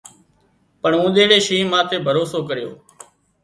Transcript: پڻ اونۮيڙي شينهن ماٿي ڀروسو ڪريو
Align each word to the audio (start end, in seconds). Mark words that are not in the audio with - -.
پڻ 0.81 0.91
اونۮيڙي 0.99 1.39
شينهن 1.47 1.69
ماٿي 1.71 1.97
ڀروسو 2.05 2.39
ڪريو 2.49 2.71